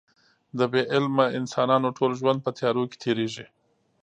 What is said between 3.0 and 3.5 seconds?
تېرېږي.